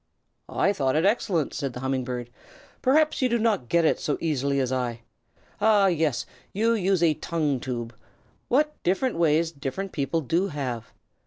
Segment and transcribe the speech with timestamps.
[0.49, 2.31] "I thought it excellent," said the Humming Bird.
[2.81, 5.01] "Perhaps you do not get it so easily as I.
[5.59, 7.95] Ah yes, you use a tongue tube.
[8.47, 10.91] What different ways different people do have.